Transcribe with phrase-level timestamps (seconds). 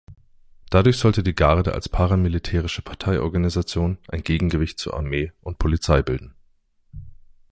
[0.71, 6.33] Dadurch sollte die Garde als paramilitärische Parteiorganisation ein Gegengewicht zu Armee und Polizei bilden.